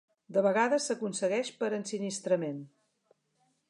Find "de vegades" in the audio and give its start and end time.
0.37-0.87